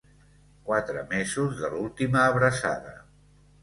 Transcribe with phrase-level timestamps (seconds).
[0.69, 3.01] Quatre mesos de l’última abraçada.